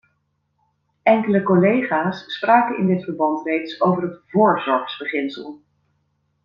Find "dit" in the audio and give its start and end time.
2.87-3.03